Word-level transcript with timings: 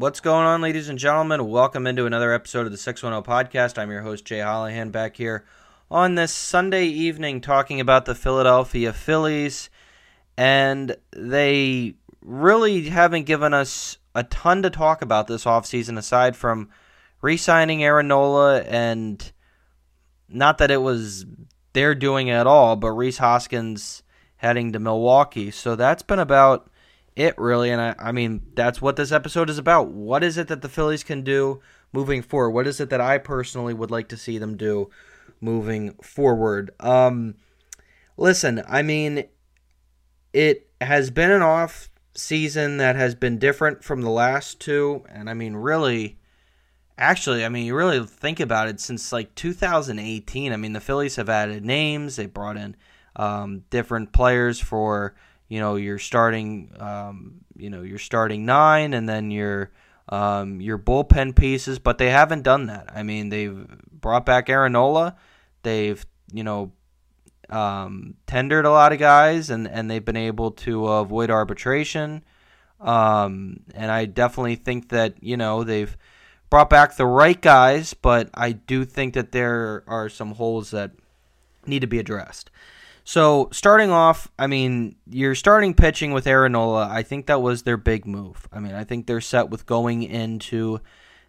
What's 0.00 0.20
going 0.20 0.46
on, 0.46 0.62
ladies 0.62 0.88
and 0.88 0.98
gentlemen? 0.98 1.50
Welcome 1.50 1.86
into 1.86 2.06
another 2.06 2.32
episode 2.32 2.64
of 2.64 2.72
the 2.72 2.78
610 2.78 3.22
podcast. 3.22 3.76
I'm 3.76 3.90
your 3.90 4.00
host, 4.00 4.24
Jay 4.24 4.38
Hollihan, 4.38 4.90
back 4.90 5.14
here 5.14 5.44
on 5.90 6.14
this 6.14 6.32
Sunday 6.32 6.86
evening 6.86 7.42
talking 7.42 7.80
about 7.80 8.06
the 8.06 8.14
Philadelphia 8.14 8.94
Phillies. 8.94 9.68
And 10.38 10.96
they 11.14 11.96
really 12.22 12.88
haven't 12.88 13.24
given 13.24 13.52
us 13.52 13.98
a 14.14 14.24
ton 14.24 14.62
to 14.62 14.70
talk 14.70 15.02
about 15.02 15.26
this 15.26 15.44
offseason 15.44 15.98
aside 15.98 16.34
from 16.34 16.70
re 17.20 17.36
signing 17.36 17.84
Aaron 17.84 18.08
Nola 18.08 18.62
and 18.62 19.30
not 20.30 20.56
that 20.56 20.70
it 20.70 20.80
was 20.80 21.26
their 21.74 21.94
doing 21.94 22.30
at 22.30 22.46
all, 22.46 22.74
but 22.74 22.92
Rhys 22.92 23.18
Hoskins 23.18 24.02
heading 24.36 24.72
to 24.72 24.78
Milwaukee. 24.78 25.50
So 25.50 25.76
that's 25.76 26.02
been 26.02 26.18
about 26.18 26.69
it 27.20 27.36
really. 27.36 27.70
And 27.70 27.80
I, 27.80 27.94
I 27.98 28.12
mean, 28.12 28.40
that's 28.54 28.80
what 28.80 28.96
this 28.96 29.12
episode 29.12 29.50
is 29.50 29.58
about. 29.58 29.88
What 29.88 30.24
is 30.24 30.38
it 30.38 30.48
that 30.48 30.62
the 30.62 30.68
Phillies 30.70 31.04
can 31.04 31.22
do 31.22 31.60
moving 31.92 32.22
forward? 32.22 32.50
What 32.50 32.66
is 32.66 32.80
it 32.80 32.88
that 32.90 33.00
I 33.00 33.18
personally 33.18 33.74
would 33.74 33.90
like 33.90 34.08
to 34.08 34.16
see 34.16 34.38
them 34.38 34.56
do 34.56 34.88
moving 35.38 35.92
forward? 36.02 36.70
Um, 36.80 37.34
listen, 38.16 38.62
I 38.66 38.80
mean, 38.80 39.24
it 40.32 40.70
has 40.80 41.10
been 41.10 41.30
an 41.30 41.42
off 41.42 41.90
season 42.14 42.78
that 42.78 42.96
has 42.96 43.14
been 43.14 43.38
different 43.38 43.84
from 43.84 44.00
the 44.00 44.10
last 44.10 44.58
two. 44.58 45.04
And 45.10 45.28
I 45.28 45.34
mean, 45.34 45.56
really, 45.56 46.18
actually, 46.96 47.44
I 47.44 47.50
mean, 47.50 47.66
you 47.66 47.74
really 47.74 48.04
think 48.06 48.40
about 48.40 48.68
it 48.68 48.80
since 48.80 49.12
like 49.12 49.34
2018. 49.34 50.54
I 50.54 50.56
mean, 50.56 50.72
the 50.72 50.80
Phillies 50.80 51.16
have 51.16 51.28
added 51.28 51.66
names, 51.66 52.16
they 52.16 52.24
brought 52.24 52.56
in 52.56 52.76
um, 53.14 53.64
different 53.68 54.12
players 54.12 54.58
for 54.58 55.14
you 55.50 55.60
know 55.60 55.74
your 55.76 55.98
starting 55.98 56.70
um, 56.78 57.40
you 57.56 57.68
know 57.68 57.82
your 57.82 57.98
starting 57.98 58.46
nine 58.46 58.94
and 58.94 59.06
then 59.06 59.30
your 59.30 59.70
um, 60.08 60.60
your 60.60 60.78
bullpen 60.78 61.36
pieces, 61.36 61.78
but 61.78 61.98
they 61.98 62.10
haven't 62.10 62.42
done 62.42 62.66
that. 62.66 62.90
I 62.94 63.02
mean, 63.02 63.28
they've 63.28 63.66
brought 63.92 64.24
back 64.24 64.48
Aaron 64.48 64.72
Nola, 64.72 65.16
they've 65.62 66.04
you 66.32 66.44
know 66.44 66.72
um, 67.50 68.14
tendered 68.26 68.64
a 68.64 68.70
lot 68.70 68.92
of 68.92 68.98
guys, 68.98 69.50
and 69.50 69.68
and 69.68 69.90
they've 69.90 70.04
been 70.04 70.16
able 70.16 70.52
to 70.52 70.86
avoid 70.86 71.30
arbitration. 71.30 72.24
Um, 72.80 73.60
and 73.74 73.90
I 73.90 74.06
definitely 74.06 74.56
think 74.56 74.88
that 74.90 75.22
you 75.22 75.36
know 75.36 75.64
they've 75.64 75.96
brought 76.48 76.70
back 76.70 76.96
the 76.96 77.06
right 77.06 77.40
guys, 77.40 77.92
but 77.92 78.30
I 78.34 78.52
do 78.52 78.84
think 78.84 79.14
that 79.14 79.32
there 79.32 79.82
are 79.88 80.08
some 80.08 80.32
holes 80.32 80.70
that 80.70 80.92
need 81.66 81.80
to 81.80 81.88
be 81.88 81.98
addressed. 81.98 82.50
So 83.10 83.48
starting 83.50 83.90
off, 83.90 84.30
I 84.38 84.46
mean, 84.46 84.94
you're 85.10 85.34
starting 85.34 85.74
pitching 85.74 86.12
with 86.12 86.28
Aaron 86.28 86.52
Nola. 86.52 86.88
I 86.88 87.02
think 87.02 87.26
that 87.26 87.42
was 87.42 87.64
their 87.64 87.76
big 87.76 88.06
move. 88.06 88.46
I 88.52 88.60
mean, 88.60 88.72
I 88.72 88.84
think 88.84 89.08
they're 89.08 89.20
set 89.20 89.50
with 89.50 89.66
going 89.66 90.04
into 90.04 90.78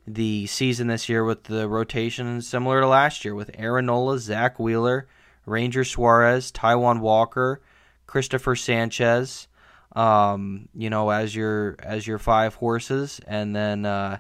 the 0.06 0.46
season 0.46 0.86
this 0.86 1.10
year 1.10 1.26
with 1.26 1.46
the 1.46 1.68
rotation 1.68 2.40
similar 2.44 2.82
to 2.82 2.88
last 2.88 3.26
year 3.26 3.34
with 3.34 3.50
Aaron 3.56 3.90
Zack 4.20 4.60
Wheeler, 4.60 5.08
Ranger 5.48 5.84
Suarez, 5.84 6.52
Taijuan 6.52 7.00
Walker, 7.00 7.64
Cristopher 8.06 8.56
Sanchez. 8.56 9.48
Um, 9.96 10.70
you 10.76 10.92
know, 10.92 11.10
as 11.10 11.36
your 11.36 11.78
as 11.80 12.06
your 12.06 12.20
five 12.20 12.54
horses, 12.54 13.20
and 13.26 13.56
then 13.56 13.88
uh, 13.88 14.20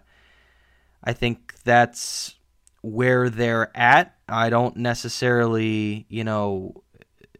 I 1.03 1.13
think 1.13 1.53
that's 1.63 2.39
where 2.81 3.29
they're 3.29 3.69
at. 3.77 4.15
I 4.27 4.49
don't 4.49 4.77
necessarily, 4.77 6.07
you 6.09 6.23
know, 6.23 6.83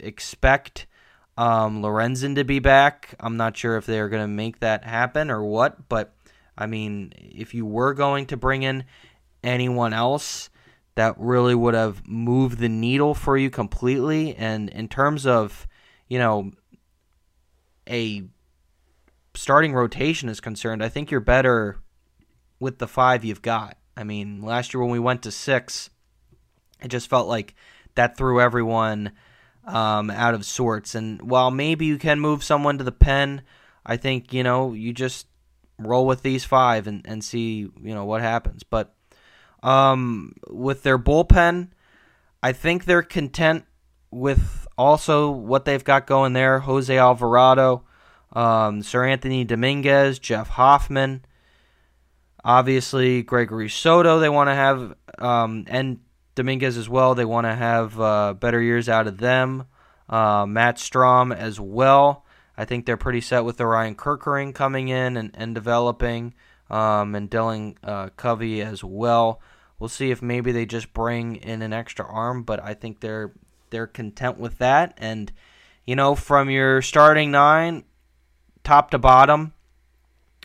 expect 0.01 0.87
um, 1.37 1.81
Lorenzen 1.81 2.35
to 2.35 2.43
be 2.43 2.59
back. 2.59 3.15
I'm 3.19 3.37
not 3.37 3.55
sure 3.57 3.77
if 3.77 3.85
they're 3.85 4.09
going 4.09 4.23
to 4.23 4.27
make 4.27 4.59
that 4.59 4.83
happen 4.83 5.31
or 5.31 5.43
what, 5.43 5.87
but 5.87 6.13
I 6.57 6.65
mean, 6.65 7.13
if 7.15 7.53
you 7.53 7.65
were 7.65 7.93
going 7.93 8.27
to 8.27 8.37
bring 8.37 8.63
in 8.63 8.83
anyone 9.43 9.93
else, 9.93 10.49
that 10.95 11.15
really 11.17 11.55
would 11.55 11.73
have 11.73 12.07
moved 12.07 12.59
the 12.59 12.69
needle 12.69 13.13
for 13.13 13.37
you 13.37 13.49
completely. 13.49 14.35
And 14.35 14.69
in 14.69 14.87
terms 14.87 15.25
of, 15.25 15.67
you 16.07 16.19
know, 16.19 16.51
a 17.89 18.23
starting 19.33 19.73
rotation 19.73 20.29
is 20.29 20.41
concerned, 20.41 20.83
I 20.83 20.89
think 20.89 21.09
you're 21.09 21.21
better 21.21 21.79
with 22.59 22.77
the 22.77 22.87
five 22.87 23.23
you've 23.23 23.41
got. 23.41 23.77
I 23.95 24.03
mean, 24.03 24.41
last 24.41 24.73
year 24.73 24.81
when 24.81 24.91
we 24.91 24.99
went 24.99 25.23
to 25.23 25.31
six, 25.31 25.89
it 26.81 26.89
just 26.89 27.09
felt 27.09 27.27
like 27.27 27.55
that 27.95 28.17
threw 28.17 28.41
everyone 28.41 29.11
um, 29.65 30.09
out 30.09 30.33
of 30.33 30.45
sorts. 30.45 30.95
And 30.95 31.21
while 31.21 31.51
maybe 31.51 31.85
you 31.85 31.97
can 31.97 32.19
move 32.19 32.43
someone 32.43 32.77
to 32.77 32.83
the 32.83 32.91
pen, 32.91 33.41
I 33.85 33.97
think 33.97 34.33
you 34.33 34.43
know 34.43 34.73
you 34.73 34.93
just 34.93 35.27
roll 35.77 36.05
with 36.05 36.21
these 36.21 36.43
five 36.43 36.87
and, 36.87 37.01
and 37.05 37.23
see 37.23 37.69
you 37.81 37.93
know 37.93 38.05
what 38.05 38.21
happens. 38.21 38.63
But 38.63 38.93
um, 39.63 40.33
with 40.49 40.83
their 40.83 40.99
bullpen, 40.99 41.69
I 42.41 42.51
think 42.51 42.85
they're 42.85 43.03
content 43.03 43.65
with 44.09 44.67
also 44.77 45.29
what 45.29 45.65
they've 45.65 45.83
got 45.83 46.07
going 46.07 46.33
there. 46.33 46.59
Jose 46.59 46.95
Alvarado, 46.95 47.83
um, 48.33 48.81
Seranthony 48.81 49.45
Dominguez, 49.45 50.19
Jeff 50.19 50.49
Hoffman. 50.49 51.25
Obviously, 52.43 53.21
Gregory 53.21 53.69
Soto, 53.69 54.19
they 54.19 54.29
want 54.29 54.49
to 54.49 54.55
have, 54.55 54.95
um, 55.19 55.65
and 55.67 55.99
Dominguez 56.35 56.77
as 56.77 56.89
well. 56.89 57.15
They 57.15 57.25
want 57.25 57.45
to 57.45 57.55
have 57.55 57.99
uh, 57.99 58.33
better 58.33 58.61
years 58.61 58.87
out 58.89 59.07
of 59.07 59.17
them. 59.17 59.65
Uh, 60.09 60.45
Matt 60.45 60.77
Strahm 60.77 61.35
as 61.35 61.59
well. 61.59 62.25
I 62.57 62.65
think 62.65 62.85
they're 62.85 62.97
pretty 62.97 63.21
set 63.21 63.45
with 63.45 63.57
the 63.57 63.63
Orion 63.63 63.95
Kerkering 63.95 64.53
coming 64.53 64.89
in 64.89 65.17
and, 65.17 65.31
and 65.33 65.55
developing, 65.55 66.33
um, 66.69 67.15
and 67.15 67.29
Dylan 67.29 67.75
uh, 67.83 68.09
Covey 68.17 68.61
as 68.61 68.83
well. 68.83 69.41
We'll 69.79 69.89
see 69.89 70.11
if 70.11 70.21
maybe 70.21 70.51
they 70.51 70.65
just 70.65 70.93
bring 70.93 71.37
in 71.37 71.61
an 71.61 71.73
extra 71.73 72.05
arm, 72.05 72.43
but 72.43 72.61
I 72.61 72.75
think 72.75 72.99
they're 72.99 73.33
they're 73.71 73.87
content 73.87 74.37
with 74.37 74.59
that. 74.59 74.93
And 74.97 75.31
you 75.85 75.95
know, 75.95 76.13
from 76.13 76.49
your 76.49 76.81
starting 76.81 77.31
nine, 77.31 77.85
top 78.63 78.91
to 78.91 78.99
bottom, 78.99 79.53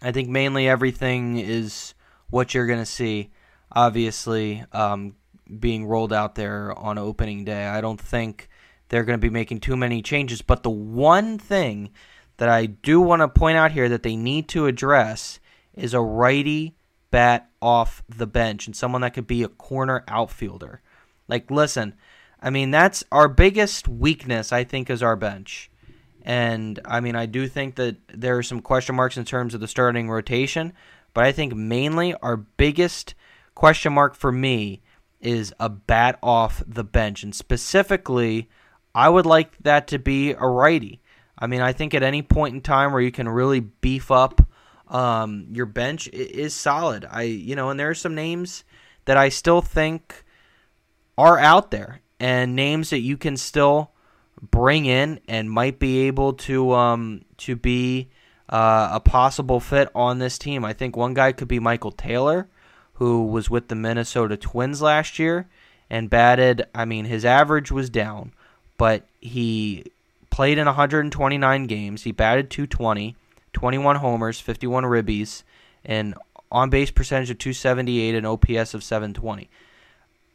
I 0.00 0.12
think 0.12 0.28
mainly 0.28 0.68
everything 0.68 1.38
is 1.38 1.94
what 2.30 2.54
you're 2.54 2.66
going 2.66 2.78
to 2.78 2.86
see. 2.86 3.30
Obviously, 3.72 4.64
um, 4.72 5.16
being 5.58 5.86
rolled 5.86 6.12
out 6.12 6.34
there 6.34 6.76
on 6.78 6.98
opening 6.98 7.44
day. 7.44 7.66
I 7.66 7.80
don't 7.80 8.00
think 8.00 8.48
they're 8.88 9.04
going 9.04 9.18
to 9.18 9.24
be 9.24 9.30
making 9.30 9.60
too 9.60 9.76
many 9.76 10.02
changes. 10.02 10.42
But 10.42 10.62
the 10.62 10.70
one 10.70 11.38
thing 11.38 11.90
that 12.36 12.48
I 12.48 12.66
do 12.66 13.00
want 13.00 13.22
to 13.22 13.28
point 13.28 13.56
out 13.56 13.72
here 13.72 13.88
that 13.88 14.02
they 14.02 14.16
need 14.16 14.48
to 14.48 14.66
address 14.66 15.40
is 15.74 15.94
a 15.94 16.00
righty 16.00 16.76
bat 17.10 17.50
off 17.62 18.02
the 18.08 18.26
bench 18.26 18.66
and 18.66 18.76
someone 18.76 19.00
that 19.02 19.14
could 19.14 19.26
be 19.26 19.42
a 19.42 19.48
corner 19.48 20.04
outfielder. 20.08 20.82
Like, 21.28 21.50
listen, 21.50 21.94
I 22.40 22.50
mean, 22.50 22.70
that's 22.70 23.04
our 23.10 23.28
biggest 23.28 23.88
weakness, 23.88 24.52
I 24.52 24.64
think, 24.64 24.90
is 24.90 25.02
our 25.02 25.16
bench. 25.16 25.70
And 26.22 26.80
I 26.84 27.00
mean, 27.00 27.16
I 27.16 27.26
do 27.26 27.46
think 27.48 27.76
that 27.76 27.96
there 28.08 28.36
are 28.36 28.42
some 28.42 28.60
question 28.60 28.96
marks 28.96 29.16
in 29.16 29.24
terms 29.24 29.54
of 29.54 29.60
the 29.60 29.68
starting 29.68 30.10
rotation, 30.10 30.72
but 31.14 31.24
I 31.24 31.32
think 31.32 31.54
mainly 31.54 32.14
our 32.14 32.36
biggest 32.36 33.14
question 33.54 33.92
mark 33.92 34.14
for 34.14 34.32
me 34.32 34.82
is 35.20 35.52
a 35.58 35.68
bat 35.68 36.18
off 36.22 36.62
the 36.66 36.84
bench. 36.84 37.22
And 37.22 37.34
specifically, 37.34 38.48
I 38.94 39.08
would 39.08 39.26
like 39.26 39.56
that 39.58 39.86
to 39.88 39.98
be 39.98 40.32
a 40.32 40.46
righty. 40.46 41.00
I 41.38 41.46
mean, 41.46 41.60
I 41.60 41.72
think 41.72 41.94
at 41.94 42.02
any 42.02 42.22
point 42.22 42.54
in 42.54 42.60
time 42.60 42.92
where 42.92 43.02
you 43.02 43.12
can 43.12 43.28
really 43.28 43.60
beef 43.60 44.10
up 44.10 44.40
um, 44.88 45.48
your 45.52 45.66
bench 45.66 46.08
is 46.08 46.54
solid. 46.54 47.06
I, 47.10 47.22
you 47.22 47.56
know, 47.56 47.70
and 47.70 47.78
there 47.78 47.90
are 47.90 47.94
some 47.94 48.14
names 48.14 48.64
that 49.04 49.16
I 49.16 49.28
still 49.28 49.60
think 49.60 50.24
are 51.18 51.38
out 51.38 51.70
there 51.70 52.00
and 52.20 52.54
names 52.54 52.90
that 52.90 53.00
you 53.00 53.16
can 53.16 53.36
still 53.36 53.90
bring 54.40 54.86
in 54.86 55.20
and 55.28 55.50
might 55.50 55.78
be 55.78 56.06
able 56.06 56.34
to 56.34 56.72
um, 56.72 57.22
to 57.38 57.56
be 57.56 58.10
uh, 58.48 58.90
a 58.92 59.00
possible 59.00 59.60
fit 59.60 59.90
on 59.94 60.18
this 60.18 60.38
team. 60.38 60.64
I 60.64 60.72
think 60.72 60.96
one 60.96 61.14
guy 61.14 61.32
could 61.32 61.48
be 61.48 61.58
Michael 61.58 61.92
Taylor 61.92 62.48
who 62.96 63.26
was 63.26 63.50
with 63.50 63.68
the 63.68 63.74
Minnesota 63.74 64.36
Twins 64.36 64.80
last 64.80 65.18
year 65.18 65.46
and 65.90 66.10
batted. 66.10 66.66
I 66.74 66.84
mean, 66.84 67.04
his 67.04 67.24
average 67.24 67.70
was 67.70 67.90
down, 67.90 68.32
but 68.78 69.06
he 69.20 69.84
played 70.30 70.58
in 70.58 70.66
129 70.66 71.66
games. 71.66 72.02
He 72.02 72.12
batted 72.12 72.50
220, 72.50 73.14
21 73.52 73.96
homers, 73.96 74.40
51 74.40 74.84
ribbies, 74.84 75.42
and 75.84 76.14
on 76.50 76.70
base 76.70 76.90
percentage 76.90 77.30
of 77.30 77.38
278 77.38 78.14
and 78.14 78.26
OPS 78.26 78.74
of 78.74 78.82
720. 78.82 79.48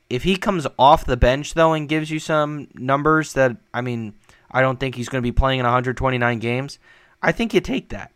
If 0.09 0.23
he 0.23 0.35
comes 0.35 0.67
off 0.77 1.05
the 1.05 1.17
bench 1.17 1.53
though 1.53 1.73
and 1.73 1.87
gives 1.87 2.11
you 2.11 2.19
some 2.19 2.67
numbers 2.75 3.33
that 3.33 3.55
I 3.73 3.81
mean, 3.81 4.13
I 4.51 4.61
don't 4.61 4.79
think 4.79 4.95
he's 4.95 5.09
going 5.09 5.21
to 5.21 5.27
be 5.27 5.31
playing 5.31 5.59
in 5.59 5.65
129 5.65 6.39
games. 6.39 6.79
I 7.23 7.31
think 7.31 7.53
you 7.53 7.61
take 7.61 7.89
that. 7.89 8.11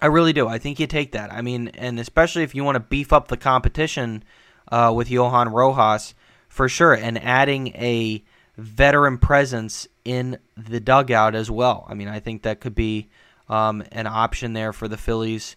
I 0.00 0.06
really 0.06 0.32
do. 0.32 0.46
I 0.46 0.58
think 0.58 0.78
you 0.78 0.86
take 0.86 1.12
that. 1.12 1.32
I 1.32 1.42
mean, 1.42 1.68
and 1.74 1.98
especially 1.98 2.42
if 2.42 2.54
you 2.54 2.64
want 2.64 2.76
to 2.76 2.80
beef 2.80 3.12
up 3.12 3.28
the 3.28 3.36
competition 3.36 4.22
uh, 4.70 4.92
with 4.94 5.10
Johan 5.10 5.48
Rojas, 5.48 6.14
for 6.48 6.68
sure, 6.68 6.94
and 6.94 7.22
adding 7.22 7.68
a 7.68 8.22
veteran 8.56 9.18
presence 9.18 9.86
in 10.04 10.38
the 10.56 10.80
dugout 10.80 11.34
as 11.34 11.50
well. 11.50 11.86
I 11.88 11.94
mean, 11.94 12.08
I 12.08 12.20
think 12.20 12.42
that 12.42 12.60
could 12.60 12.74
be 12.74 13.08
um, 13.48 13.84
an 13.92 14.06
option 14.06 14.52
there 14.52 14.72
for 14.72 14.88
the 14.88 14.96
Phillies 14.96 15.56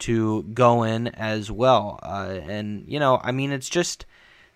to 0.00 0.42
go 0.42 0.82
in 0.82 1.08
as 1.08 1.50
well. 1.50 1.98
Uh, 2.02 2.40
and, 2.48 2.84
you 2.88 2.98
know, 2.98 3.20
I 3.22 3.30
mean, 3.32 3.52
it's 3.52 3.68
just 3.68 4.04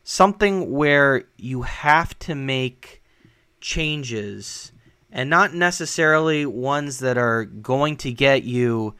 something 0.02 0.72
where 0.72 1.24
you 1.36 1.62
have 1.62 2.18
to 2.20 2.34
make 2.34 3.02
changes 3.60 4.72
and 5.10 5.30
not 5.30 5.54
necessarily 5.54 6.44
ones 6.46 6.98
that 6.98 7.16
are 7.16 7.44
going 7.44 7.96
to 7.98 8.12
get 8.12 8.42
you, 8.42 8.94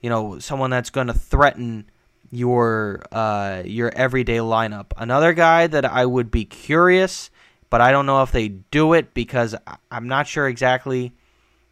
you 0.00 0.10
know, 0.10 0.38
someone 0.38 0.70
that's 0.70 0.90
going 0.90 1.08
to 1.08 1.14
threaten 1.14 1.90
your 2.30 3.02
uh, 3.10 3.62
your 3.64 3.90
everyday 3.94 4.38
lineup. 4.38 4.86
Another 4.96 5.32
guy 5.32 5.66
that 5.66 5.84
I 5.84 6.04
would 6.04 6.30
be 6.30 6.44
curious, 6.44 7.30
but 7.70 7.80
I 7.80 7.90
don't 7.90 8.06
know 8.06 8.22
if 8.22 8.32
they 8.32 8.48
do 8.48 8.92
it 8.92 9.14
because 9.14 9.54
I'm 9.90 10.08
not 10.08 10.26
sure 10.26 10.48
exactly 10.48 11.12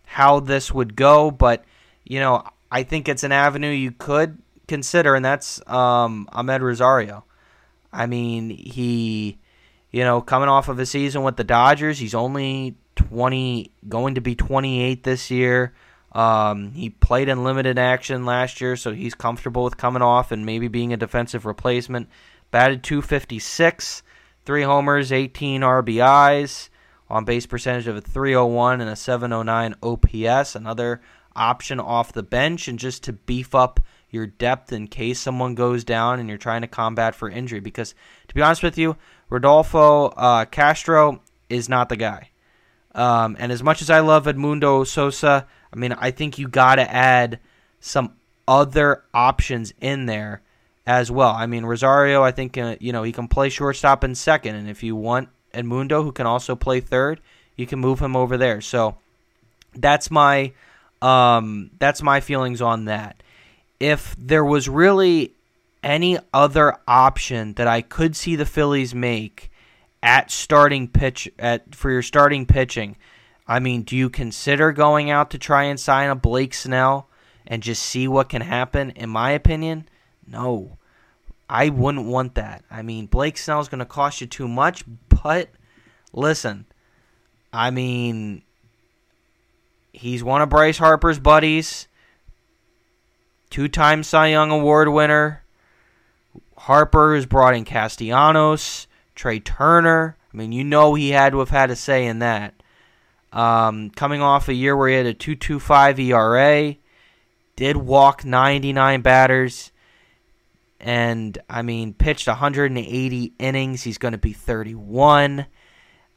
how 0.05 0.41
this 0.41 0.73
would 0.73 0.97
go. 0.97 1.31
But 1.31 1.65
you 2.05 2.21
know, 2.21 2.45
I 2.71 2.83
think 2.83 3.09
it's 3.09 3.25
an 3.25 3.33
avenue 3.33 3.71
you 3.71 3.93
could 3.93 4.39
consider, 4.67 5.15
and 5.15 5.25
that's 5.25 5.61
um, 5.69 6.29
Amed 6.33 6.61
Rosario. 6.61 7.25
I 7.93 8.07
mean, 8.07 8.51
he, 8.51 9.39
you 9.91 10.05
know, 10.05 10.21
coming 10.21 10.49
off 10.49 10.69
of 10.69 10.79
a 10.79 10.87
season 10.87 11.23
with 11.23 11.37
the 11.37 11.45
Dodgers, 11.45 11.99
he's 11.99 12.15
only 12.15 12.77
20, 12.97 13.71
going 13.89 14.17
to 14.17 14.21
be 14.21 14.35
28 14.35 15.03
this 15.03 15.31
year. 15.31 15.73
Um, 16.17 16.73
he 16.73 16.89
played 16.89 17.29
in 17.29 17.45
limited 17.45 17.79
action 17.79 18.25
last 18.25 18.63
year, 18.63 18.75
so 18.77 18.95
he's 18.95 19.15
comfortable 19.15 19.65
with 19.65 19.77
coming 19.77 20.01
off 20.01 20.33
and 20.33 20.47
maybe 20.47 20.67
being 20.67 20.95
a 20.95 20.97
defensive 20.97 21.45
replacement. 21.45 22.09
Batted 22.51 22.83
256, 22.83 24.03
three 24.47 24.63
homers, 24.63 25.13
18 25.13 25.61
RBIs, 25.61 26.71
on 27.11 27.27
base 27.27 27.45
percentage 27.45 27.87
of 27.87 27.97
a 27.97 28.01
301 28.01 28.81
and 28.81 28.89
a 28.89 28.97
709 28.97 29.75
OPS. 29.83 30.55
Another 30.55 31.03
option 31.35 31.79
off 31.79 32.15
the 32.15 32.23
bench, 32.23 32.67
and 32.67 32.79
just 32.79 33.05
to 33.05 33.13
beef 33.13 33.55
up 33.55 33.81
your 34.09 34.27
depth 34.27 34.73
in 34.73 34.89
case 34.89 35.21
someone 35.21 35.55
goes 35.55 35.85
down 35.85 36.19
and 36.19 36.31
you're 36.31 36.39
trying 36.39 36.63
to 36.63 36.67
combat 36.67 37.15
for 37.15 37.29
injury. 37.29 37.61
Because 37.61 37.95
to 38.29 38.35
be 38.35 38.41
honest 38.41 38.63
with 38.63 38.79
you, 38.79 38.97
Rodolfo 39.29 40.07
uh, 40.07 40.47
Castro 40.47 41.21
is 41.51 41.69
not 41.69 41.91
the 41.91 41.97
guy. 41.97 42.31
Um, 42.95 43.37
and 43.39 43.53
as 43.53 43.63
much 43.63 43.83
as 43.83 43.91
I 43.91 44.01
love 44.01 44.25
Edmundo 44.25 44.87
Sosa, 44.87 45.47
I 45.73 45.77
mean, 45.77 45.93
I 45.93 46.11
think 46.11 46.39
you 46.39 46.49
got 46.49 46.77
to 46.77 46.91
add 46.91 47.41
some 47.81 48.13
other 48.49 49.03
options 49.13 49.73
in 49.81 50.07
there 50.07 50.43
as 50.87 51.11
well. 51.11 51.33
I 51.33 51.47
mean, 51.47 51.65
Rosario, 51.65 52.23
I 52.23 52.31
think 52.31 52.57
uh, 52.57 52.77
you 52.81 52.93
know 52.93 53.03
he 53.03 53.13
can 53.13 53.29
play 53.29 53.49
shortstop 53.49 54.05
and 54.05 54.17
second, 54.17 54.55
and 54.55 54.69
if 54.69 54.83
you 54.83 54.95
want 54.95 55.29
Edmundo, 55.53 56.03
who 56.03 56.13
can 56.13 56.27
also 56.27 56.55
play 56.55 56.81
third, 56.81 57.21
you 57.57 57.67
can 57.67 57.79
move 57.79 57.99
him 58.01 58.15
over 58.15 58.37
there. 58.37 58.61
So 58.61 58.97
that's 59.75 60.11
my 60.11 60.53
um, 61.03 61.71
that's 61.79 62.03
my 62.03 62.21
feelings 62.21 62.63
on 62.63 62.87
that. 62.87 63.23
If 63.81 64.15
there 64.19 64.45
was 64.45 64.69
really 64.69 65.33
any 65.83 66.19
other 66.33 66.77
option 66.89 67.55
that 67.55 67.69
I 67.69 67.81
could 67.83 68.17
see 68.17 68.37
the 68.37 68.47
Phillies 68.47 68.95
make 68.95 69.51
at 70.03 70.31
starting 70.31 70.89
pitch 70.89 71.29
at 71.39 71.75
for 71.75 71.91
your 71.91 72.03
starting 72.03 72.47
pitching, 72.47 72.97
I 73.49 73.61
mean, 73.61 73.83
do 73.83 73.97
you 73.97 74.11
consider 74.11 74.73
going 74.73 75.11
out 75.11 75.31
to 75.31 75.39
try 75.39 75.65
and 75.65 75.79
sign 75.79 76.11
a 76.11 76.15
Blake 76.15 76.55
Snell 76.55 77.09
and 77.47 77.63
just 77.63 77.83
see 77.83 78.09
what 78.09 78.29
can 78.29 78.43
happen? 78.43 78.91
In 78.91 79.09
my 79.09 79.31
opinion, 79.31 79.89
no. 80.27 80.79
I 81.49 81.69
wouldn't 81.69 82.07
want 82.07 82.35
that. 82.35 82.65
I 82.71 82.83
mean, 82.83 83.07
Blake 83.07 83.39
Snell 83.39 83.61
is 83.61 83.69
going 83.69 83.79
to 83.79 83.85
cost 83.85 84.21
you 84.21 84.27
too 84.27 84.49
much, 84.49 84.85
but 85.09 85.49
listen, 86.13 86.67
I 87.53 87.71
mean, 87.71 88.43
he's 89.93 90.25
one 90.25 90.43
of 90.43 90.49
Bryce 90.49 90.79
Harper's 90.79 91.21
buddies, 91.21 91.87
two 93.49 93.69
time 93.69 94.03
Cy 94.03 94.29
Young 94.29 94.51
Award 94.51 94.89
winner. 94.89 95.45
Harper 96.59 97.15
has 97.15 97.27
brought 97.27 97.55
in 97.55 97.65
Castellanos, 97.65 98.89
Trea 99.15 99.39
Turner. 99.39 100.17
I 100.33 100.37
mean, 100.37 100.51
you 100.51 100.65
know 100.65 100.95
he 100.95 101.11
had 101.11 101.31
to 101.31 101.39
have 101.39 101.51
had 101.51 101.71
a 101.71 101.77
say 101.77 102.07
in 102.07 102.19
that. 102.19 102.56
Um, 103.37 103.91
coming 103.91 104.23
off 104.23 104.49
a 104.49 104.55
year 104.55 104.75
where 104.75 104.89
he 104.89 104.95
had 104.95 105.05
a 105.05 105.13
2.25 105.13 105.99
ERA, 105.99 106.77
did 107.55 107.77
walk 107.77 108.25
99 108.25 109.03
batters, 109.03 109.73
and 110.81 111.37
I 111.51 111.61
mean 111.61 111.93
pitched 111.93 112.29
180 112.29 113.33
innings. 113.39 113.83
He's 113.83 113.99
going 113.99 114.13
to 114.13 114.19
be 114.19 114.33
31. 114.33 115.45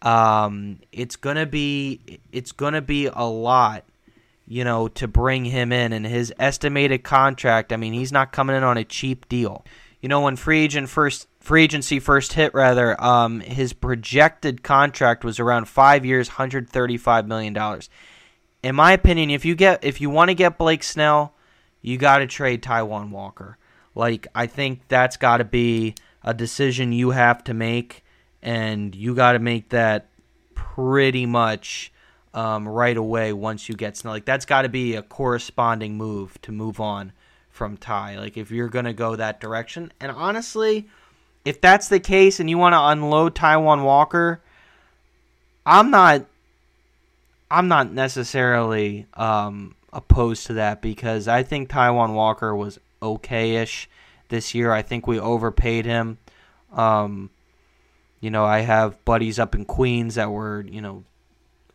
Um, 0.02 0.80
it's 0.94 1.18
gonna 1.18 1.46
be 1.46 2.22
it's 2.32 2.54
gonna 2.54 2.82
be 2.82 3.08
a 3.08 3.26
lot, 3.26 3.84
you 4.48 4.64
know, 4.64 4.88
to 4.88 5.10
bring 5.10 5.44
him 5.44 5.74
in, 5.74 5.92
and 5.92 6.06
his 6.06 6.34
estimated 6.40 7.04
contract. 7.04 7.74
I 7.74 7.76
mean, 7.76 7.92
he's 7.92 8.14
not 8.14 8.32
coming 8.32 8.56
in 8.56 8.64
on 8.64 8.78
a 8.78 8.86
cheap 8.86 9.28
deal. 9.28 9.66
You 10.02 10.08
know, 10.10 10.22
when 10.22 10.36
free 10.36 10.62
agent 10.64 10.90
first 10.90 11.28
free 11.40 11.64
agency 11.64 12.00
first 12.00 12.34
hit, 12.34 12.54
rather, 12.54 13.02
um, 13.04 13.42
his 13.42 13.74
projected 13.74 14.64
contract 14.64 15.24
was 15.24 15.40
around 15.40 15.68
five 15.68 16.06
years, 16.06 16.30
hundred 16.30 16.70
thirty 16.70 16.98
five 16.98 17.28
million 17.28 17.54
dollars. 17.54 17.90
In 18.64 18.76
my 18.76 18.94
opinion, 18.94 19.30
if 19.30 19.46
you 19.46 19.56
get 19.56 19.84
if 19.84 20.00
you 20.00 20.10
want 20.10 20.30
to 20.30 20.36
get 20.36 20.58
Blake 20.58 20.84
Snell, 20.84 21.34
you 21.82 21.98
got 21.98 22.20
to 22.20 22.28
trade 22.28 22.64
Taijuan 22.64 23.10
Walker. 23.10 23.58
Like 23.96 24.28
I 24.34 24.48
think 24.48 24.82
that's 24.88 25.18
got 25.18 25.38
to 25.38 25.44
be 25.44 25.96
a 26.24 26.34
decision 26.34 26.92
you 26.92 27.12
have 27.12 27.44
to 27.46 27.54
make 27.54 28.04
and 28.42 28.96
you 28.96 29.16
got 29.16 29.34
to 29.34 29.40
make 29.40 29.70
that 29.70 30.10
pretty 30.54 31.26
much 31.26 31.92
um, 32.34 32.68
right 32.68 32.96
away 32.96 33.34
once 33.34 33.68
you 33.68 33.76
get 33.76 33.98
snell 33.98 34.14
Like 34.14 34.26
that's 34.26 34.46
got 34.46 34.62
to 34.62 34.70
be 34.70 34.96
a 34.96 35.02
corresponding 35.02 35.98
move 35.98 36.40
to 36.44 36.52
move 36.52 36.80
on 36.80 37.12
from 37.50 37.78
Ty. 37.78 38.18
Like 38.18 38.38
if 38.38 38.52
you're 38.52 38.70
gonna 38.70 38.94
go 38.94 39.16
that 39.16 39.40
direction, 39.40 39.92
and 40.00 40.12
honestly, 40.12 40.88
if 41.46 41.62
that's 41.62 41.88
the 41.88 42.00
case 42.00 42.40
and 42.40 42.50
you 42.50 42.58
want 42.58 42.74
to 42.74 42.84
unload 42.84 43.36
Taijuan 43.36 43.84
Walker, 43.84 44.42
I'm 45.66 45.92
not. 45.92 46.26
I'm 47.52 47.68
not 47.68 47.92
necessarily 47.92 49.08
um, 49.16 49.76
opposed 49.92 50.46
to 50.48 50.54
that 50.54 50.84
because 50.84 51.28
I 51.28 51.42
think 51.42 51.70
Taijuan 51.70 52.14
Walker 52.14 52.56
was 52.56 52.78
okay-ish 53.02 53.90
this 54.30 54.54
year. 54.54 54.72
I 54.72 54.84
think 54.84 55.08
we 55.08 55.20
overpaid 55.20 55.86
him. 55.86 56.20
Um, 56.72 57.32
you 58.22 58.30
know, 58.30 58.46
I 58.46 58.60
have 58.60 59.04
buddies 59.04 59.40
up 59.40 59.56
in 59.56 59.66
Queens 59.66 60.16
that 60.16 60.30
were, 60.30 60.62
you 60.62 60.82
know, 60.82 61.06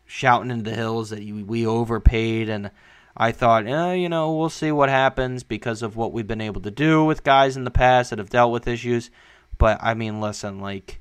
shouting 0.07 0.51
in 0.51 0.63
the 0.63 0.75
hills 0.75 1.11
that 1.11 1.25
we 1.25 1.67
overpaid, 1.67 2.49
and 2.49 2.71
I 3.17 3.33
thought, 3.33 3.67
eh, 3.67 3.93
you 3.93 4.09
know, 4.09 4.35
we'll 4.35 4.51
see 4.51 4.73
what 4.73 4.89
happens 4.89 5.43
because 5.43 5.83
of 5.83 5.97
what 5.97 6.13
we've 6.13 6.27
been 6.27 6.41
able 6.41 6.61
to 6.63 6.71
do 6.71 7.05
with 7.05 7.23
guys 7.23 7.57
in 7.57 7.65
the 7.65 7.71
past 7.71 8.11
that 8.11 8.19
have 8.19 8.31
dealt 8.31 8.53
with 8.53 8.67
issues. 8.67 9.11
But 9.57 9.79
I 9.81 9.95
mean, 9.95 10.21
listen, 10.21 10.59
like 10.59 11.01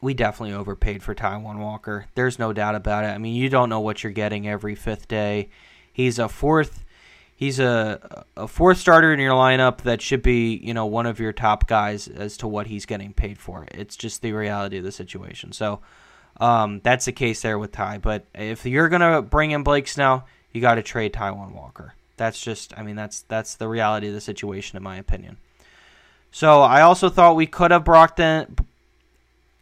we 0.00 0.14
definitely 0.14 0.54
overpaid 0.54 1.02
for 1.02 1.14
Taijuan 1.14 1.58
Walker. 1.58 2.06
There's 2.14 2.38
no 2.38 2.52
doubt 2.52 2.76
about 2.76 3.04
it. 3.04 3.08
I 3.08 3.18
mean, 3.18 3.34
you 3.34 3.48
don't 3.48 3.68
know 3.68 3.80
what 3.80 4.04
you're 4.04 4.12
getting 4.12 4.46
every 4.46 4.74
fifth 4.74 5.08
day. 5.08 5.48
He's 5.92 6.18
a 6.18 6.28
fourth 6.28 6.84
he's 7.36 7.60
a 7.60 8.24
a 8.36 8.48
fourth 8.48 8.78
starter 8.78 9.12
in 9.12 9.20
your 9.20 9.34
lineup 9.34 9.82
that 9.82 10.00
should 10.00 10.22
be 10.22 10.56
you 10.56 10.74
know 10.74 10.86
one 10.86 11.06
of 11.06 11.20
your 11.20 11.32
top 11.32 11.68
guys 11.68 12.08
as 12.08 12.36
to 12.38 12.48
what 12.48 12.66
he's 12.66 12.86
getting 12.86 13.12
paid 13.12 13.38
for. 13.38 13.66
It's 13.72 13.96
just 13.96 14.22
the 14.22 14.32
reality 14.32 14.78
of 14.78 14.84
the 14.84 14.92
situation. 14.92 15.52
So 15.52 15.80
um, 16.38 16.80
that's 16.82 17.04
the 17.04 17.12
case 17.12 17.42
there 17.42 17.58
with 17.58 17.72
Ty. 17.72 17.98
But 17.98 18.26
if 18.34 18.66
you're 18.66 18.88
gonna 18.88 19.22
bring 19.22 19.52
in 19.52 19.62
Blake 19.62 19.88
Snell, 19.88 20.26
you 20.56 20.62
got 20.62 20.76
to 20.76 20.82
trade 20.82 21.12
Taijuan 21.12 21.52
Walker. 21.52 21.94
That's 22.16 22.40
just 22.40 22.76
I 22.76 22.82
mean 22.82 22.96
that's 22.96 23.22
that's 23.22 23.54
the 23.54 23.68
reality 23.68 24.08
of 24.08 24.14
the 24.14 24.20
situation 24.20 24.76
in 24.76 24.82
my 24.82 24.96
opinion. 24.96 25.36
So 26.32 26.62
I 26.62 26.82
also 26.82 27.08
thought 27.08 27.36
we 27.36 27.46
could 27.46 27.70
have 27.70 27.84
brought 27.84 28.18
in, 28.18 28.56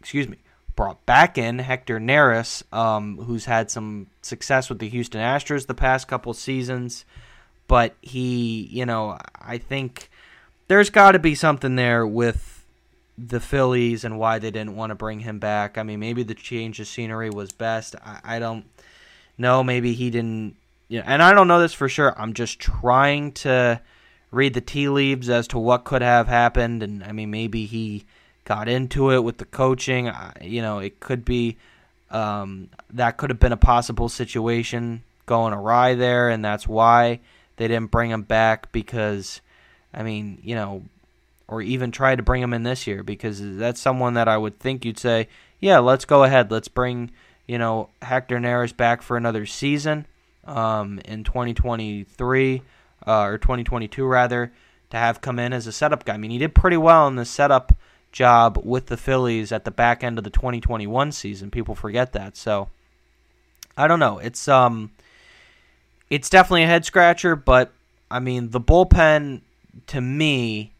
excuse 0.01 0.29
me, 0.29 0.39
brought 0.75 1.05
back 1.07 1.37
in 1.39 1.59
Hector 1.59 2.01
Neris, 2.01 2.63
um, 2.73 3.19
who's 3.19 3.45
had 3.45 3.71
some 3.71 4.09
success 4.23 4.69
with 4.69 4.79
the 4.79 4.89
Houston 4.89 5.21
Astros 5.21 5.67
the 5.67 5.75
past 5.75 6.09
couple 6.09 6.33
seasons 6.33 7.05
but 7.67 7.95
he, 8.03 8.69
you 8.71 8.87
know, 8.87 9.19
I 9.35 9.59
think 9.59 10.11
there's 10.69 10.91
got 10.91 11.13
to 11.13 11.19
be 11.19 11.35
something 11.35 11.77
there 11.77 12.07
with 12.07 12.65
the 13.17 13.41
Phillies 13.41 14.05
and 14.05 14.19
why 14.19 14.39
they 14.39 14.51
didn't 14.51 14.77
want 14.77 14.91
to 14.91 14.95
bring 14.95 15.21
him 15.21 15.39
back. 15.39 15.79
I 15.79 15.83
mean, 15.83 16.01
maybe 16.01 16.23
the 16.23 16.35
change 16.35 16.81
of 16.81 16.87
scenery 16.87 17.31
was 17.31 17.53
best. 17.53 17.97
I, 18.05 18.21
I 18.25 18.39
don't 18.39 18.65
know. 19.39 19.63
Maybe 19.63 19.95
he 19.95 20.11
didn't. 20.11 20.57
You 20.95 21.01
know, 21.01 21.07
and 21.09 21.25
I 21.25 21.35
don't 21.35 21.49
know 21.49 21.59
this 21.59 21.75
for 21.75 21.89
sure. 21.89 22.15
I'm 22.17 22.35
just 22.35 22.61
trying 22.61 23.33
to 23.33 23.81
read 24.31 24.55
the 24.55 24.61
tea 24.61 24.89
leaves 24.89 25.29
as 25.29 25.49
to 25.49 25.59
what 25.59 25.83
could 25.83 26.03
have 26.03 26.29
happened. 26.29 26.85
And 26.85 27.03
I 27.03 27.11
mean, 27.11 27.33
maybe 27.33 27.67
he 27.67 28.05
got 28.45 28.69
into 28.69 29.11
it 29.11 29.25
with 29.25 29.39
the 29.39 29.45
coaching. 29.45 30.13
You 30.41 30.63
know, 30.63 30.79
it 30.79 31.01
could 31.01 31.25
be 31.25 31.57
um, 32.13 32.69
that 32.91 33.17
could 33.17 33.31
have 33.31 33.41
been 33.41 33.51
a 33.51 33.57
possible 33.57 34.09
situation 34.09 35.03
going 35.27 35.53
awry 35.53 35.97
there, 35.97 36.29
and 36.29 36.45
that's 36.45 36.69
why 36.69 37.19
they 37.57 37.67
didn't 37.67 37.91
bring 37.91 38.11
him 38.11 38.23
back 38.23 38.71
because, 38.71 39.41
I 39.93 40.05
mean, 40.05 40.39
you 40.45 40.55
know, 40.55 40.85
or 41.49 41.61
even 41.61 41.91
try 41.91 42.15
to 42.15 42.23
bring 42.23 42.41
him 42.41 42.55
in 42.55 42.63
this 42.63 42.87
year 42.87 43.03
because 43.03 43.41
that's 43.57 43.81
someone 43.81 44.15
that 44.15 44.29
I 44.29 44.37
would 44.37 44.61
think 44.61 44.85
you'd 44.85 45.01
say, 45.01 45.27
yeah, 45.59 45.81
let's 45.81 46.05
go 46.05 46.23
ahead. 46.23 46.53
Let's 46.53 46.69
bring, 46.69 47.11
you 47.49 47.59
know, 47.59 47.89
Hector 48.01 48.39
Neris 48.39 48.77
back 48.77 49.03
for 49.03 49.17
another 49.17 49.45
season 49.45 50.07
um, 50.47 51.01
in 51.05 51.25
2023. 51.25 52.63
uh, 53.07 53.23
or 53.25 53.39
2022 53.39 54.05
rather, 54.07 54.53
to 54.91 54.97
have 54.97 55.21
come 55.21 55.39
in 55.39 55.53
as 55.53 55.67
a 55.67 55.73
setup 55.73 56.05
guy. 56.05 56.15
I 56.15 56.17
mean, 56.17 56.31
he 56.31 56.39
did 56.39 56.55
pretty 56.55 56.77
well 56.77 57.07
in 57.09 57.17
the 57.17 57.25
setup 57.25 57.77
job 58.13 58.59
with 58.65 58.87
the 58.87 58.97
Phillies 58.97 59.53
at 59.53 59.65
the 59.65 59.71
back 59.71 60.05
end 60.05 60.19
of 60.19 60.25
the 60.25 60.31
2021 60.31 61.13
season. 61.13 61.51
People 61.51 61.75
forget 61.75 62.13
that. 62.13 62.37
So 62.37 62.69
I 63.77 63.89
don't 63.89 63.99
know. 63.99 64.19
It's 64.19 64.47
um 64.49 64.93
it's 66.11 66.31
definitely 66.31 66.63
a 66.63 66.69
head 66.69 66.85
scratcher, 66.85 67.35
but 67.35 67.73
I 68.11 68.21
mean, 68.21 68.51
the 68.51 68.61
bullpen 68.61 69.41
to 69.89 70.01
me 70.01 70.73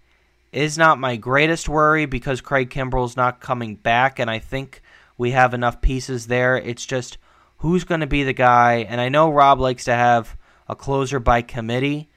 is 0.53 0.79
not 0.79 1.01
my 1.01 1.17
greatest 1.17 1.69
worry 1.69 2.07
because 2.07 2.41
Craig 2.41 2.71
Kimbrel's 2.71 3.17
not 3.17 3.41
coming 3.41 3.75
back 3.75 4.21
and 4.21 4.31
I 4.31 4.39
think 4.39 4.81
we 5.19 5.33
have 5.33 5.55
enough 5.55 5.81
pieces 5.81 6.29
there. 6.29 6.57
It's 6.57 6.87
just 6.87 7.19
who's 7.65 7.85
going 7.85 8.03
to 8.03 8.07
be 8.07 8.25
the 8.25 8.35
guy 8.35 8.87
and 8.91 9.01
I 9.01 9.09
know 9.09 9.33
Rob 9.33 9.59
likes 9.59 9.85
to 9.85 9.95
have 9.95 10.37
a 10.69 10.77
closer 10.77 11.19
by 11.19 11.41
committee, 11.41 12.11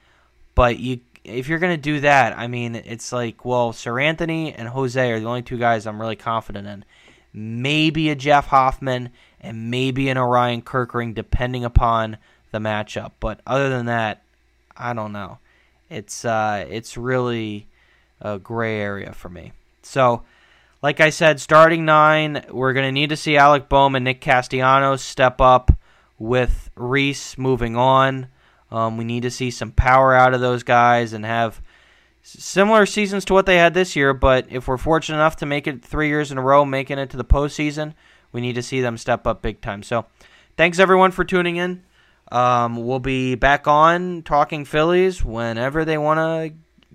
but 0.54 0.78
you 0.78 1.00
if 1.24 1.48
you're 1.48 1.58
going 1.58 1.74
to 1.74 1.82
do 1.82 2.00
that, 2.00 2.36
I 2.38 2.48
mean, 2.48 2.74
it's 2.74 3.12
like, 3.12 3.46
well, 3.46 3.72
Seranthony 3.72 4.54
and 4.54 4.68
Jose 4.68 5.10
are 5.10 5.18
the 5.18 5.26
only 5.26 5.40
two 5.40 5.56
guys 5.56 5.86
I'm 5.86 6.00
really 6.00 6.16
confident 6.16 6.66
in. 6.66 6.84
Maybe 7.32 8.10
a 8.10 8.14
Jeff 8.14 8.48
Hoffman 8.48 9.08
and 9.40 9.70
maybe 9.70 10.10
an 10.10 10.18
Orion 10.18 10.60
Kerkering, 10.60 11.14
depending 11.14 11.64
upon 11.64 12.18
the 12.50 12.58
matchup. 12.58 13.12
But 13.18 13.40
other 13.46 13.70
than 13.70 13.86
that, 13.86 14.22
I 14.76 14.92
don't 14.92 15.12
know. 15.12 15.38
It's 15.88 16.26
uh, 16.26 16.66
it's 16.68 16.98
really 16.98 17.68
a 18.20 18.38
gray 18.38 18.80
area 18.80 19.14
for 19.14 19.30
me. 19.30 19.52
So, 19.82 20.24
like 20.82 21.00
I 21.00 21.10
said, 21.10 21.40
starting 21.40 21.84
nine, 21.84 22.44
we're 22.50 22.72
going 22.72 22.86
to 22.86 22.92
need 22.92 23.10
to 23.10 23.16
see 23.16 23.36
Alec 23.36 23.68
Bohm 23.68 23.94
and 23.94 24.04
Nick 24.04 24.20
Castellanos 24.20 25.02
step 25.02 25.40
up 25.40 25.72
with 26.18 26.70
Rhys 26.76 27.36
moving 27.36 27.76
on. 27.76 28.28
Um, 28.70 28.96
we 28.96 29.04
need 29.04 29.22
to 29.22 29.30
see 29.30 29.50
some 29.50 29.72
power 29.72 30.14
out 30.14 30.34
of 30.34 30.40
those 30.40 30.62
guys 30.62 31.12
and 31.12 31.24
have 31.24 31.60
similar 32.22 32.86
seasons 32.86 33.24
to 33.24 33.32
what 33.32 33.46
they 33.46 33.56
had 33.56 33.74
this 33.74 33.96
year. 33.96 34.12
But 34.12 34.46
if 34.50 34.68
we're 34.68 34.76
fortunate 34.76 35.16
enough 35.16 35.36
to 35.36 35.46
make 35.46 35.66
it 35.66 35.84
three 35.84 36.08
years 36.08 36.30
in 36.30 36.38
a 36.38 36.42
row, 36.42 36.64
making 36.64 36.98
it 36.98 37.10
to 37.10 37.16
the 37.16 37.24
postseason, 37.24 37.94
we 38.30 38.40
need 38.40 38.54
to 38.54 38.62
see 38.62 38.80
them 38.80 38.98
step 38.98 39.26
up 39.26 39.42
big 39.42 39.60
time. 39.60 39.82
So, 39.82 40.06
thanks 40.56 40.78
everyone 40.78 41.10
for 41.10 41.24
tuning 41.24 41.56
in. 41.56 41.82
Um, 42.30 42.76
we'll 42.76 42.98
be 42.98 43.34
back 43.34 43.66
on 43.66 44.22
talking 44.22 44.66
Phillies 44.66 45.24
whenever 45.24 45.84
they 45.86 45.96
want 45.96 46.18
to 46.18 46.54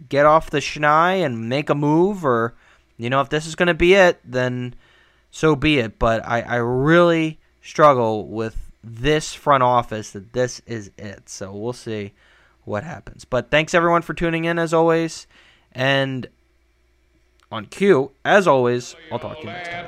get 0.09 0.27
off 0.27 0.51
the 0.51 0.59
schnei 0.59 1.25
and 1.25 1.49
make 1.49 1.71
a 1.71 1.75
move, 1.75 2.23
or 2.23 2.53
you 3.03 3.09
know, 3.09 3.19
if 3.19 3.27
this 3.27 3.45
is 3.45 3.55
going 3.55 3.67
to 3.67 3.73
be 3.73 3.95
it, 3.95 4.21
then 4.23 4.75
so 5.29 5.57
be 5.57 5.79
it. 5.79 5.99
But 5.99 6.25
I, 6.25 6.39
I 6.41 6.55
really 6.55 7.37
struggle 7.61 8.25
with 8.27 8.71
this 8.81 9.33
front 9.33 9.61
office 9.61 10.11
that 10.11 10.31
this 10.31 10.61
is 10.65 10.89
it. 10.97 11.27
So 11.27 11.51
we'll 11.51 11.73
see 11.73 12.13
what 12.63 12.85
happens. 12.85 13.25
But 13.25 13.51
thanks 13.51 13.73
everyone 13.73 14.03
for 14.03 14.13
tuning 14.13 14.45
in 14.45 14.57
as 14.57 14.73
always. 14.73 15.27
And 15.73 16.27
on 17.51 17.65
cue, 17.65 18.11
as 18.23 18.47
always, 18.47 18.95
I'll 19.11 19.19
talk 19.19 19.41
to 19.41 19.47
you 19.47 19.49
next 19.49 19.69
time. 19.69 19.85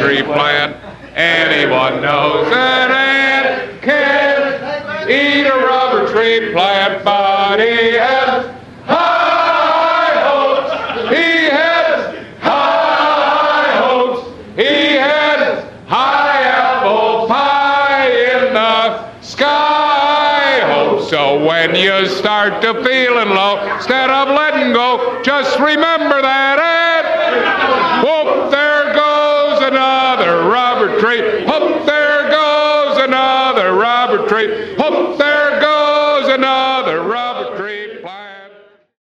Tree 0.00 0.22
plant. 0.22 0.76
Anyone 1.14 2.00
knows 2.00 2.48
that 2.50 2.90
ant 2.90 3.82
can 3.82 5.10
eat 5.10 5.46
a 5.46 6.06
Tree 6.10 6.52
plant, 6.52 7.04
but 7.04 7.58
he 7.58 7.94
has 7.94 8.55
when 21.46 21.76
you 21.76 22.06
start 22.08 22.60
to 22.60 22.74
feeling 22.82 23.28
low, 23.30 23.62
instead 23.74 24.10
of 24.10 24.28
letting 24.28 24.72
go, 24.72 25.22
just 25.22 25.58
remember 25.60 26.20
that. 26.20 26.58
And 26.58 28.02
whoop, 28.02 28.50
there 28.50 28.92
goes 28.92 29.62
another 29.62 30.48
Robert 30.50 30.98
tree. 30.98 31.44
Whoop, 31.46 31.86
there 31.86 32.28
goes 32.30 32.98
another 32.98 33.74
Robert 33.74 34.28
tree. 34.28 34.74
Whoop, 34.74 35.18
there 35.18 35.60
goes 35.60 36.28
another 36.28 37.02
Robert 37.04 37.35